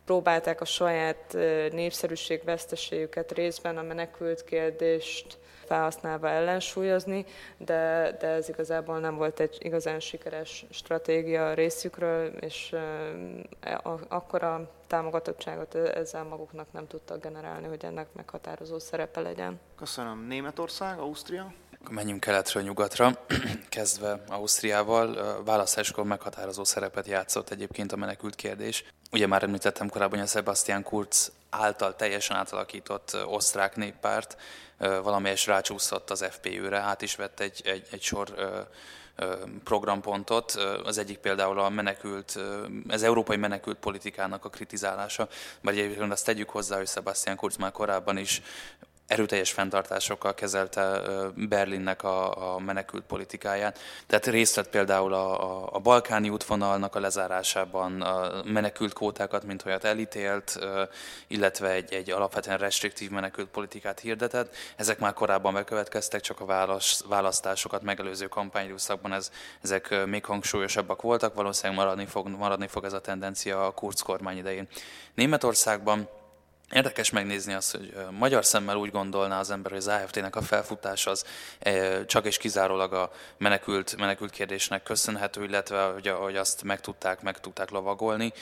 [0.07, 1.33] próbálták a saját
[1.73, 7.25] népszerűségveszteségüket részben a menekült kérdést felhasználva ellensúlyozni,
[7.57, 12.73] de, de ez igazából nem volt egy igazán sikeres stratégia a részükről, és
[13.61, 19.61] e, akkor a támogatottságot ezzel maguknak nem tudtak generálni, hogy ennek meghatározó szerepe legyen.
[19.77, 20.27] Köszönöm.
[20.27, 21.53] Németország, Ausztria?
[21.91, 23.27] Menjünk keletről nyugatra,
[23.69, 25.43] kezdve Ausztriával.
[25.45, 28.85] Választáskor meghatározó szerepet játszott egyébként a menekült kérdés.
[29.13, 34.37] Ugye már említettem korábban, hogy a Sebastian Kurz által teljesen átalakított osztrák néppárt
[34.79, 38.35] valamelyes rácsúszott az FPÖ-re, át is vett egy, egy, egy sor
[39.65, 40.53] programpontot.
[40.85, 42.39] Az egyik például a menekült,
[42.89, 45.29] az európai menekült politikának a kritizálása,
[45.61, 48.43] mert egyébként azt tegyük hozzá, hogy Sebastian Kurz már korábban is
[49.07, 51.01] erőteljes fenntartásokkal kezelte
[51.35, 53.79] Berlinnek a, a menekült politikáját.
[54.07, 59.67] Tehát részt vett például a, a, a balkáni útvonalnak a lezárásában, a menekült kvótákat, mint
[59.67, 60.59] olyat elítélt,
[61.27, 64.55] illetve egy, egy alapvetően restriktív menekült politikát hirdetett.
[64.77, 69.31] Ezek már korábban bekövetkeztek, csak a választásokat megelőző kampányidőszakban ez,
[69.63, 74.37] ezek még hangsúlyosabbak voltak, valószínűleg maradni fog, maradni fog ez a tendencia a Kurz kormány
[74.37, 74.69] idején.
[75.15, 76.09] Németországban
[76.73, 81.07] Érdekes megnézni azt, hogy magyar szemmel úgy gondolná az ember, hogy az AFT-nek a felfutás
[81.07, 81.25] az
[82.07, 87.41] csak és kizárólag a menekült, menekült kérdésnek köszönhető, illetve hogy, hogy azt meg tudták, meg
[87.41, 88.33] tudták lovagolni.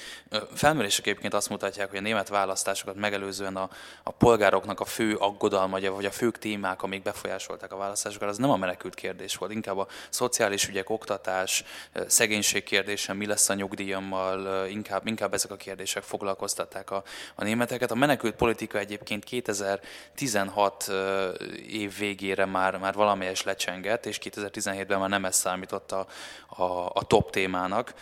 [0.55, 3.71] Felmérések egyébként azt mutatják, hogy a német választásokat megelőzően a,
[4.03, 8.51] a polgároknak a fő aggodalma, vagy a fő témák, amik befolyásolták a választásokat, az nem
[8.51, 11.65] a menekült kérdés volt, inkább a szociális ügyek, oktatás,
[12.07, 17.03] szegénység kérdése, mi lesz a nyugdíjammal, inkább, inkább ezek a kérdések foglalkoztatták a,
[17.35, 17.91] a németeket.
[17.91, 20.91] A menekült politika egyébként 2016
[21.69, 26.07] év végére már, már valamelyes lecsengett, és 2017-ben már nem ez számított a,
[26.57, 27.95] a, a top témának.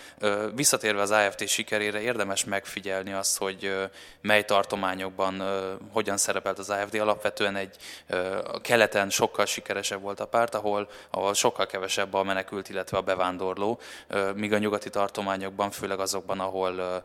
[0.55, 3.88] Visszatérve az AFT sikerére érdemes megfigyelni azt, hogy
[4.20, 5.42] mely tartományokban
[5.92, 6.94] hogyan szerepelt az AFD.
[6.94, 7.77] Alapvetően egy
[8.53, 13.01] a keleten sokkal sikeresebb volt a párt, ahol, ahol sokkal kevesebb a menekült, illetve a
[13.01, 13.81] bevándorló,
[14.35, 17.03] míg a nyugati tartományokban, főleg azokban, ahol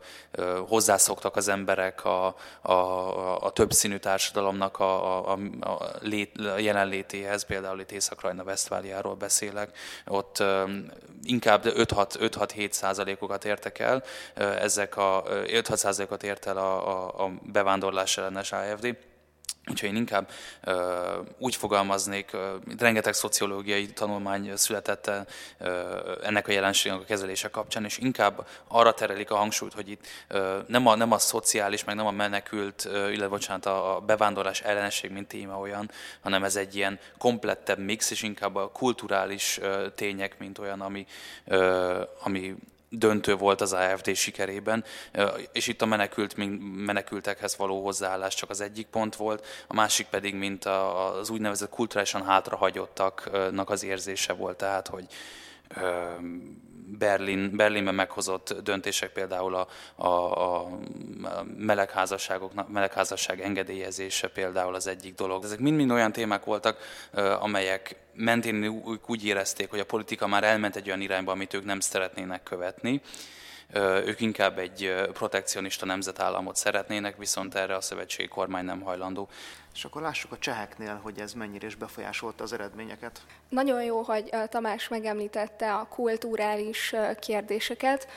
[0.68, 7.44] hozzászoktak az emberek a, a, a, a többszínű társadalomnak a, a, a, lét, a jelenlétéhez,
[7.44, 10.42] például itt Észak-Rajna-Vesztváliáról beszélek, ott
[11.22, 14.02] inkább 5-6-7 százalékokat értek el,
[14.34, 18.96] ezek a 5-6 százalékot ért el a, a, a bevándorlás ellenes AFD
[19.70, 20.30] Úgyhogy én inkább
[20.64, 25.10] ö, úgy fogalmaznék, ö, rengeteg szociológiai tanulmány született
[25.58, 25.68] ö,
[26.22, 30.58] ennek a jelenségnek a kezelése kapcsán, és inkább arra terelik a hangsúlyt, hogy itt ö,
[30.66, 35.10] nem, a, nem a szociális, meg nem a menekült, ö, illetve bocsánat, a bevándorlás ellenesség,
[35.10, 40.38] mint téma olyan, hanem ez egy ilyen komplettebb mix, és inkább a kulturális ö, tények,
[40.38, 41.06] mint olyan, ami,
[41.44, 42.56] ö, ami
[42.88, 44.84] döntő volt az AFD sikerében,
[45.52, 46.34] és itt a menekült,
[46.86, 52.24] menekültekhez való hozzáállás csak az egyik pont volt, a másik pedig, mint az úgynevezett kulturálisan
[52.24, 55.06] hátrahagyottaknak az érzése volt, tehát, hogy
[56.98, 60.70] Berlin, Berlinben meghozott döntések, például a, a, a
[61.56, 65.44] melegházasságoknak, melegházasság engedélyezése például az egyik dolog.
[65.44, 66.78] Ezek mind-mind olyan témák voltak,
[67.40, 71.80] amelyek mentén úgy érezték, hogy a politika már elment egy olyan irányba, amit ők nem
[71.80, 73.00] szeretnének követni.
[73.74, 79.28] Ők inkább egy protekcionista nemzetállamot szeretnének, viszont erre a szövetségi kormány nem hajlandó.
[79.74, 83.20] És akkor lássuk a cseheknél, hogy ez mennyire is befolyásolta az eredményeket.
[83.48, 88.08] Nagyon jó, hogy Tamás megemlítette a kulturális kérdéseket.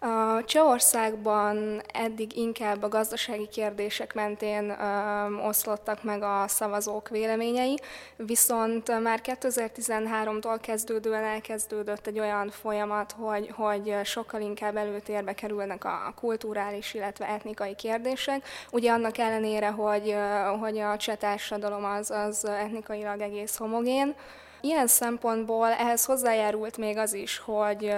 [0.00, 7.78] A Csehországban eddig inkább a gazdasági kérdések mentén ö, oszlottak meg a szavazók véleményei,
[8.16, 16.12] viszont már 2013-tól kezdődően elkezdődött egy olyan folyamat, hogy, hogy sokkal inkább előtérbe kerülnek a
[16.16, 18.48] kulturális, illetve etnikai kérdések.
[18.70, 20.16] Ugye annak ellenére, hogy,
[20.60, 24.14] hogy a cseh társadalom az, az etnikailag egész homogén,
[24.60, 27.94] Ilyen szempontból ehhez hozzájárult még az is, hogy,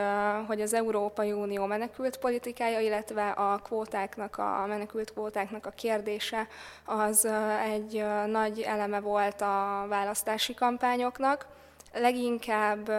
[0.47, 6.47] hogy az Európai Unió menekült politikája, illetve a kvótáknak, a menekült kvótáknak a kérdése
[6.85, 7.29] az
[7.73, 11.47] egy nagy eleme volt a választási kampányoknak.
[11.93, 12.91] Leginkább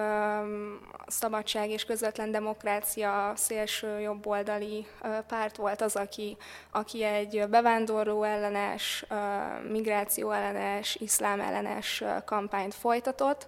[1.07, 4.87] szabadság és közvetlen demokrácia szélső jobboldali
[5.27, 6.37] párt volt az, aki,
[6.71, 9.05] aki egy bevándorló ellenes,
[9.69, 13.47] migráció ellenes, iszlám ellenes kampányt folytatott.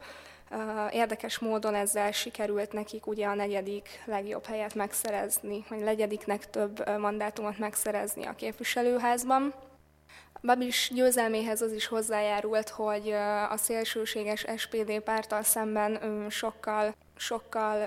[0.91, 7.57] Érdekes módon ezzel sikerült nekik ugye a negyedik legjobb helyet megszerezni, vagy negyediknek több mandátumot
[7.57, 9.53] megszerezni a képviselőházban.
[10.45, 13.11] Babis győzelméhez az is hozzájárult, hogy
[13.49, 17.77] a szélsőséges SPD pártal szemben sokkal sokkal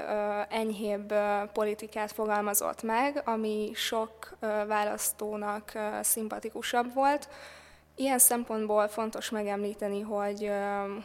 [0.48, 1.14] enyhébb
[1.52, 7.28] politikát fogalmazott meg, ami sok választónak szimpatikusabb volt.
[7.98, 10.50] Ilyen szempontból fontos megemlíteni, hogy,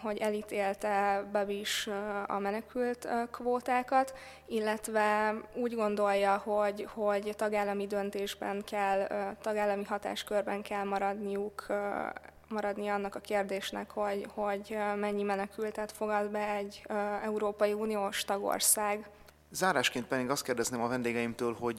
[0.01, 1.89] hogy elítélte Babis
[2.27, 4.13] a menekült kvótákat,
[4.45, 9.07] illetve úgy gondolja, hogy, hogy tagállami döntésben kell,
[9.41, 11.65] tagállami hatáskörben kell maradniuk
[12.49, 16.85] maradni annak a kérdésnek, hogy, hogy mennyi menekültet fogad be egy
[17.23, 19.09] Európai Uniós tagország.
[19.53, 21.77] Zárásként pedig azt kérdezném a vendégeimtől, hogy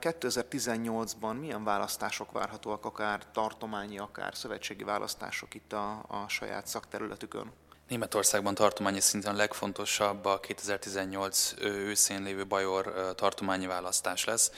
[0.00, 7.52] 2018-ban milyen választások várhatóak, akár tartományi, akár szövetségi választások itt a, a saját szakterületükön?
[7.88, 14.50] Németországban tartományi szinten a legfontosabb a 2018 őszén lévő Bajor tartományi választás lesz.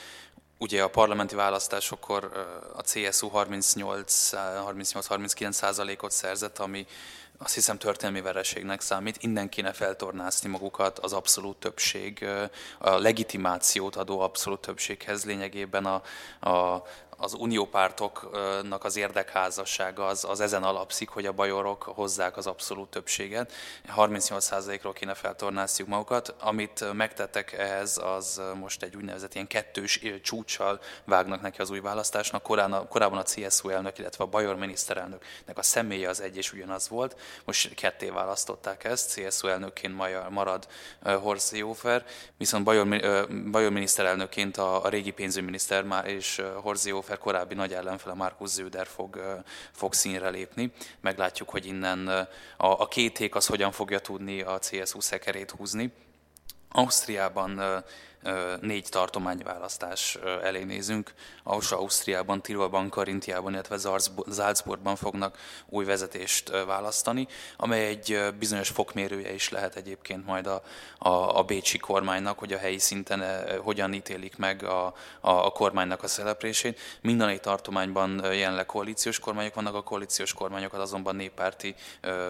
[0.57, 2.31] Ugye a parlamenti választásokkor
[2.75, 6.85] a CSU 38-39 százalékot szerzett, ami
[7.43, 9.17] azt hiszem történelmi vereségnek számít.
[9.23, 12.25] Innen kéne feltornászni magukat az abszolút többség,
[12.79, 16.01] a legitimációt adó abszolút többséghez lényegében a,
[16.49, 16.83] a,
[17.21, 23.51] az uniópártoknak az érdekházassága az, az ezen alapszik, hogy a bajorok hozzák az abszolút többséget.
[23.97, 26.35] 38%-ról kéne feltornázniuk magukat.
[26.39, 32.43] Amit megtettek ehhez, az most egy úgynevezett ilyen kettős csúcssal vágnak neki az új választásnak.
[32.43, 36.89] Korán, korábban a CSU elnök, illetve a bajor miniszterelnöknek a személye az egy és ugyanaz
[36.89, 37.19] volt.
[37.45, 40.67] Most ketté választották ezt, CSU elnökként marad
[41.21, 42.05] Horst Jófer,
[42.37, 42.87] viszont bajor,
[43.51, 48.87] bajor miniszterelnökként a, a régi pénzügyminiszter és Horst Jófer Seehofer korábbi nagy ellenfele Markus Zöder
[48.87, 50.71] fog, fog színre lépni.
[51.01, 55.93] Meglátjuk, hogy innen a, a két az hogyan fogja tudni a CSU szekerét húzni.
[56.69, 57.83] Ausztriában
[58.61, 61.13] négy tartományválasztás elé nézünk.
[61.43, 63.77] Ausztriában, Tirolban, Karintiában, illetve
[64.31, 65.37] Salzburgban fognak
[65.69, 70.63] új vezetést választani, amely egy bizonyos fokmérője is lehet egyébként majd a,
[70.97, 73.23] a, a bécsi kormánynak, hogy a helyi szinten
[73.59, 76.79] hogyan ítélik meg a, a, a kormánynak a szereplését.
[77.01, 81.75] Minden egy tartományban jelenleg koalíciós kormányok vannak, a koalíciós kormányokat azonban néppárti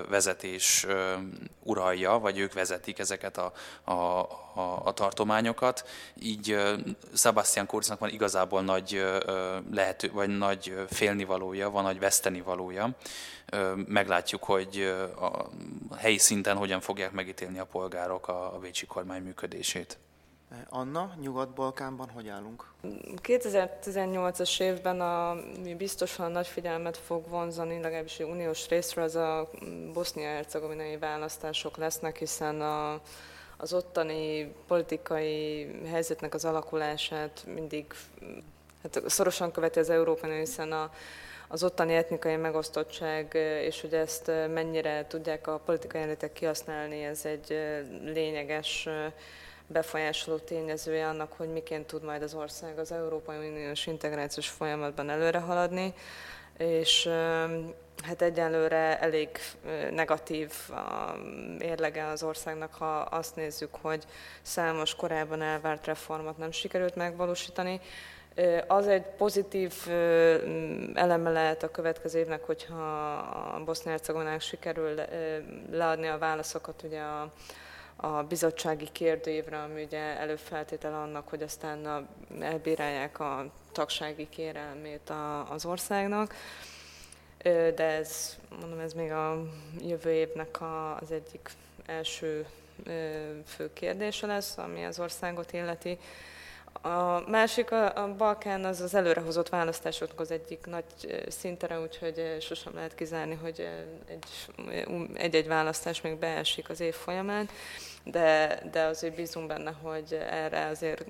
[0.10, 0.86] vezetés
[1.64, 3.52] uralja, vagy ők vezetik ezeket a,
[3.84, 5.81] a, a, a tartományokat.
[6.22, 6.58] Így
[7.14, 9.04] Sebastian Kurznak van igazából nagy
[9.72, 12.90] lehető, vagy nagy félnivalója, van nagy vesztenivalója.
[13.88, 15.50] Meglátjuk, hogy a
[15.96, 19.98] helyi szinten hogyan fogják megítélni a polgárok a, a Bécsi kormány működését.
[20.70, 22.66] Anna, Nyugat-Balkánban hogy állunk?
[23.22, 29.50] 2018-as évben a, mi biztosan nagy figyelmet fog vonzani, legalábbis uniós részről, az a
[29.94, 33.02] bosznia-hercegovinai választások lesznek, hiszen a,
[33.62, 37.86] az ottani politikai helyzetnek az alakulását mindig
[38.84, 40.92] hát szorosan követi az Európai hiszen a,
[41.48, 43.34] az ottani etnikai megosztottság,
[43.64, 47.58] és hogy ezt mennyire tudják a politikai elitek kihasználni, ez egy
[48.04, 48.90] lényeges
[49.68, 55.40] befolyásoló tényezője annak, hogy miként tud majd az ország az Európai Uniós integrációs folyamatban előre
[55.40, 55.94] haladni,
[56.58, 57.10] és
[58.02, 59.30] hát egyelőre elég
[59.92, 61.16] negatív a
[61.60, 64.04] érlege az országnak, ha azt nézzük, hogy
[64.42, 67.80] számos korábban elvárt reformot nem sikerült megvalósítani.
[68.68, 69.74] Az egy pozitív
[70.94, 72.84] eleme lehet a következő évnek, hogyha
[73.56, 75.02] a Bosznia-Hercegovinának sikerül
[75.72, 77.32] leadni a válaszokat ugye a,
[77.96, 82.08] a bizottsági kérdőívre, ami ugye előfeltétele annak, hogy aztán
[82.40, 85.12] elbírálják a tagsági kérelmét
[85.50, 86.34] az országnak.
[87.44, 89.44] De ez, mondom, ez még a
[89.82, 91.50] jövő évnek a, az egyik
[91.86, 92.46] első
[93.46, 95.98] fő kérdése lesz, ami az országot illeti.
[96.74, 100.86] A másik, a, a Balkán az az előrehozott választásoknak az egyik nagy
[101.28, 103.70] szintere, úgyhogy sosem lehet kizárni, hogy
[105.14, 107.50] egy-egy választás még beesik az év folyamán,
[108.04, 111.06] de, de azért bízunk benne, hogy erre azért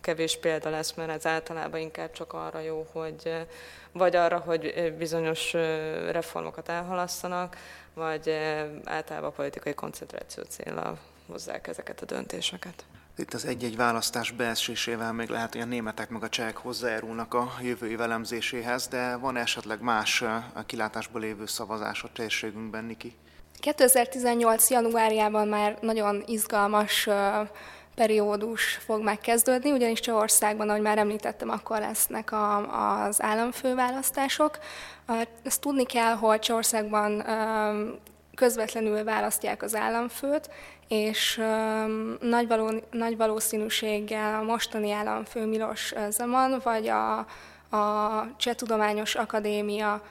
[0.00, 3.46] kevés példa lesz, mert ez általában inkább csak arra jó, hogy
[3.92, 5.52] vagy arra, hogy bizonyos
[6.10, 7.56] reformokat elhalasszanak,
[7.94, 8.38] vagy
[8.84, 12.84] általában politikai koncentráció célra hozzák ezeket a döntéseket.
[13.18, 17.52] Itt az egy-egy választás beesésével még lehet, hogy a németek meg a csehek hozzájárulnak a
[17.62, 23.16] jövő év elemzéséhez, de van esetleg más a kilátásból lévő szavazás a térségünkben, Niki?
[23.60, 24.70] 2018.
[24.70, 27.08] januárjában már nagyon izgalmas
[27.94, 34.58] periódus fog megkezdődni, ugyanis Csehországban, ahogy már említettem, akkor lesznek a, az államfőválasztások.
[35.42, 37.24] Ezt tudni kell, hogy Csehországban
[38.34, 40.50] közvetlenül választják az államfőt,
[40.88, 47.18] és um, nagy, való, nagy valószínűséggel a mostani államfő Milos Zeman, vagy a,
[47.76, 50.02] a Cseh Tudományos Akadémia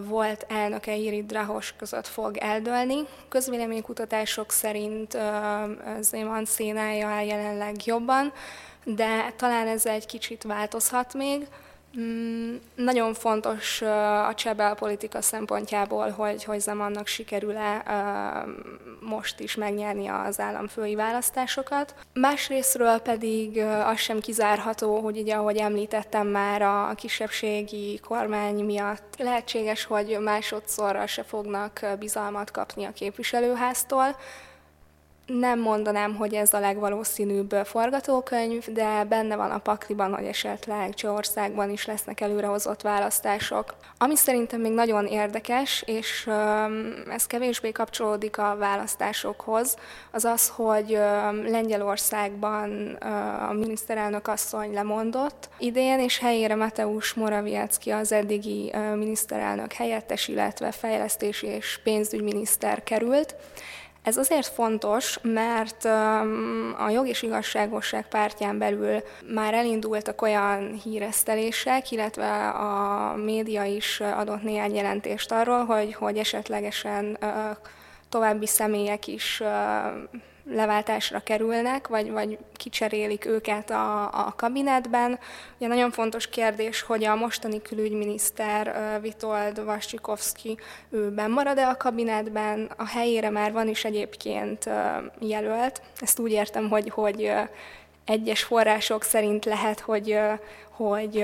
[0.00, 3.06] volt elnöke Iri Drahos között fog eldőlni.
[3.28, 5.18] Közvéleménykutatások szerint
[6.00, 8.32] Zeman szénája áll jelenleg jobban,
[8.84, 11.46] de talán ez egy kicsit változhat még.
[12.00, 13.82] Mm, nagyon fontos
[14.28, 17.82] a cseh politika szempontjából, hogy, hogy Zemannak sikerül-e
[19.00, 21.94] most is megnyerni az államfői választásokat.
[22.12, 29.84] Másrésztről pedig az sem kizárható, hogy ugye, ahogy említettem már, a kisebbségi kormány miatt lehetséges,
[29.84, 34.16] hogy másodszorra se fognak bizalmat kapni a képviselőháztól,
[35.38, 41.70] nem mondanám, hogy ez a legvalószínűbb forgatókönyv, de benne van a pakliban, hogy esetleg Csehországban
[41.70, 43.74] is lesznek előrehozott választások.
[43.98, 46.30] Ami szerintem még nagyon érdekes, és
[47.10, 49.76] ez kevésbé kapcsolódik a választásokhoz,
[50.10, 50.98] az az, hogy
[51.46, 52.98] Lengyelországban
[53.48, 61.46] a miniszterelnök asszony lemondott idén, és helyére Mateusz Morawiecki az eddigi miniszterelnök helyettes, illetve fejlesztési
[61.46, 63.34] és pénzügyminiszter került.
[64.02, 65.84] Ez azért fontos, mert
[66.78, 74.42] a jog és igazságosság pártján belül már elindultak olyan híresztelések, illetve a média is adott
[74.42, 77.18] néhány jelentést arról, hogy, hogy esetlegesen
[78.08, 79.42] további személyek is
[80.44, 85.18] leváltásra kerülnek, vagy, vagy kicserélik őket a, a kabinetben.
[85.58, 90.58] Ugye nagyon fontos kérdés, hogy a mostani külügyminiszter Vitold Vascsikovszki
[90.90, 94.70] ő marad-e a kabinetben, a helyére már van is egyébként
[95.18, 95.82] jelölt.
[96.00, 97.32] Ezt úgy értem, hogy, hogy
[98.04, 100.18] egyes források szerint lehet, hogy,
[100.70, 101.16] hogy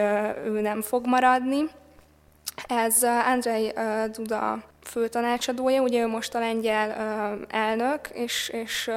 [0.44, 1.68] ő nem fog maradni.
[2.66, 3.72] Ez Andrei
[4.12, 6.90] Duda főtanácsadója, ugye ő most a lengyel
[7.48, 8.90] elnök, és, és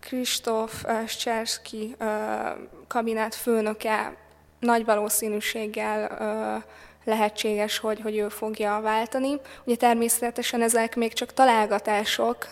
[0.00, 1.96] Kristóf Szczerski
[2.86, 4.16] kabinet főnöke
[4.58, 6.18] nagy valószínűséggel
[7.04, 9.40] lehetséges, hogy, hogy ő fogja váltani.
[9.64, 12.46] Ugye természetesen ezek még csak találgatások,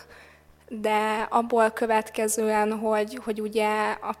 [0.67, 4.15] de abból következően, hogy, hogy ugye a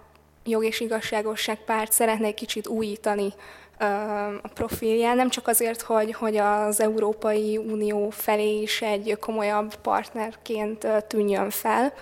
[0.45, 3.33] jog és igazságosság párt szeretné kicsit újítani
[4.43, 10.87] a profilján, nem csak azért, hogy, hogy az Európai Unió felé is egy komolyabb partnerként
[11.07, 11.93] tűnjön fel,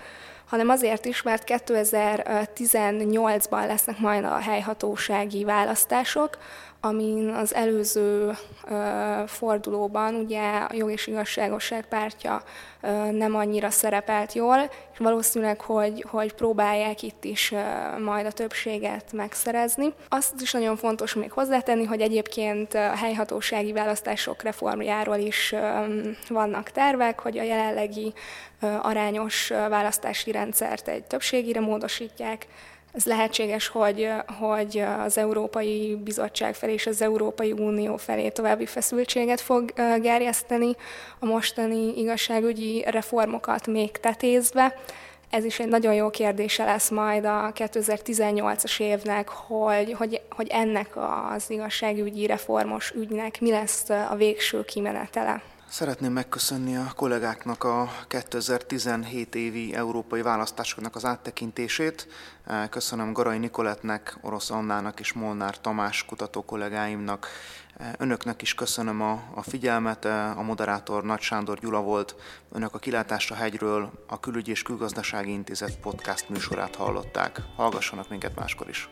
[0.46, 6.38] hanem azért is, mert 2018-ban lesznek majd a helyhatósági választások,
[6.80, 8.36] amin az előző
[9.26, 12.42] fordulóban ugye a jog és igazságosság pártja
[13.10, 17.54] nem annyira szerepelt jól, és valószínűleg, hogy, hogy próbálják itt is
[18.04, 19.92] majd a többséget megszerezni.
[20.08, 25.54] Azt is nagyon fontos még hozzátenni, hogy egyébként a helyhatósági választások reformjáról is
[26.28, 28.12] vannak tervek, hogy a jelenlegi
[28.82, 32.46] arányos választási rendszert egy többségére módosítják,
[32.92, 39.40] ez lehetséges, hogy, hogy az Európai Bizottság felé és az Európai Unió felé további feszültséget
[39.40, 40.76] fog gerjeszteni
[41.18, 44.76] a mostani igazságügyi reformokat még tetézve.
[45.30, 50.96] Ez is egy nagyon jó kérdése lesz majd a 2018-as évnek, hogy, hogy, hogy ennek
[51.32, 55.42] az igazságügyi reformos ügynek mi lesz a végső kimenetele.
[55.70, 62.08] Szeretném megköszönni a kollégáknak a 2017 évi európai választásoknak az áttekintését.
[62.70, 67.26] Köszönöm Garai Nikoletnek, Orosz Annának és Molnár Tamás kutató kollégáimnak.
[67.98, 72.14] Önöknek is köszönöm a, a figyelmet, a moderátor Nagy Sándor Gyula volt.
[72.52, 77.40] Önök a Kilátásra hegyről a Külügyi és Külgazdasági Intézet podcast műsorát hallották.
[77.56, 78.88] Hallgassanak minket máskor is.